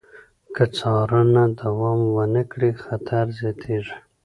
که 0.55 0.63
څارنه 0.77 1.43
دوام 1.61 1.99
ونه 2.15 2.43
کړي، 2.51 2.71
خطر 2.83 3.25
زیاتېږي. 3.39 3.97